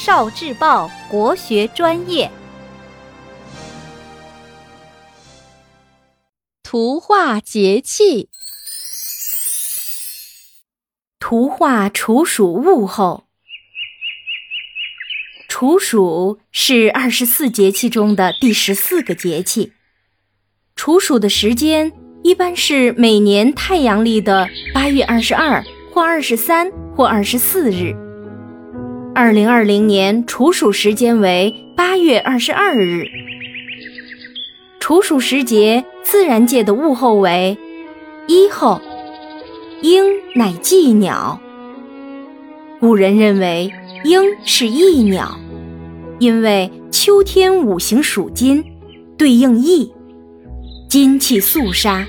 [0.00, 2.30] 少智报国学专业，
[6.62, 8.28] 图画节气。
[11.18, 13.24] 图画处暑物候。
[15.48, 19.72] 处暑是二十四节气中的第十四个节气。
[20.76, 21.92] 处暑的时间
[22.22, 25.60] 一般是每年太阳历的八月二十二
[25.92, 28.07] 或二十三或二十四日。
[29.20, 33.04] 二零二零年处暑时间为八月二十二日。
[34.78, 37.58] 处暑时节，自然界的物候为
[38.28, 38.80] 一候。
[39.82, 40.04] 鹰
[40.36, 41.40] 乃祭鸟。
[42.78, 43.72] 古人认为
[44.04, 45.36] 鹰是翼鸟，
[46.20, 48.64] 因为秋天五行属金，
[49.16, 49.92] 对应翼，
[50.88, 52.06] 金气肃杀，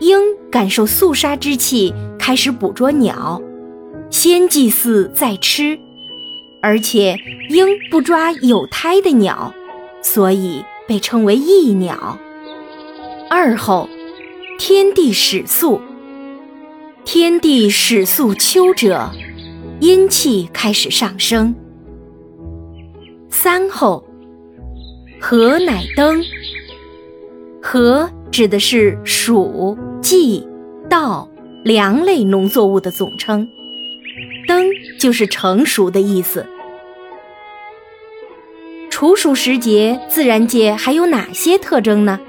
[0.00, 0.18] 鹰
[0.50, 3.42] 感受肃杀之气，开始捕捉鸟，
[4.08, 5.78] 先祭祀再吃。
[6.62, 7.16] 而且
[7.48, 9.54] 鹰不抓有胎的鸟，
[10.02, 12.18] 所以被称为翼鸟。
[13.30, 13.88] 二后，
[14.58, 15.80] 天地始肃。
[17.04, 19.10] 天地始肃秋者，
[19.80, 21.54] 阴气开始上升。
[23.30, 24.04] 三后，
[25.18, 26.22] 禾乃登。
[27.62, 30.46] 禾指的是黍、稷、
[30.88, 31.28] 稻、
[31.64, 33.48] 粮类农作物的总称。
[34.46, 34.66] 登
[34.98, 36.46] 就是成熟的意思。
[39.00, 42.20] 处暑时节，自然界还有哪些特征呢？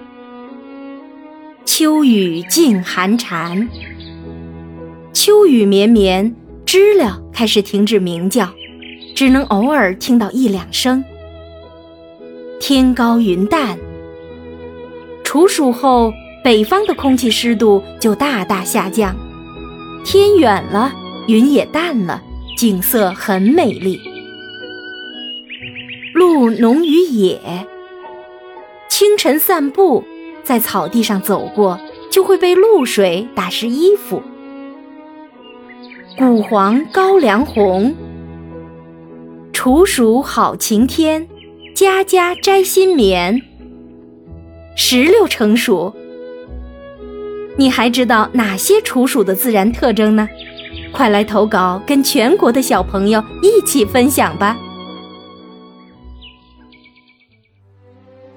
[1.66, 3.68] 秋雨尽寒蝉，
[5.12, 6.34] 秋雨绵绵，
[6.66, 8.48] 知了开始停止鸣叫，
[9.14, 11.04] 只能偶尔听到一两声。
[12.62, 13.78] 天高云淡，
[15.26, 19.14] 处暑后，北方的空气湿度就大大下降，
[20.06, 20.94] 天远了。
[21.28, 22.22] 云也淡了，
[22.56, 24.00] 景色很美丽。
[26.50, 27.40] 浓于野。
[28.90, 30.04] 清晨散步，
[30.44, 31.80] 在草地上走过，
[32.10, 34.22] 就会被露水打湿衣服。
[36.18, 37.96] 谷黄高粱红。
[39.54, 41.28] 处暑好晴天，
[41.76, 43.42] 家家摘新棉。
[44.76, 45.94] 石榴成熟。
[47.58, 50.28] 你还知道哪些处暑的自然特征呢？
[50.92, 54.58] 快来投稿，跟全国的小朋友一起分享吧！